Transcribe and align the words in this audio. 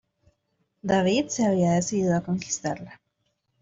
David 0.83 1.27
se 1.29 1.45
había 1.45 1.73
decidido 1.73 2.17
a 2.17 2.21
conquistarla. 2.23 2.99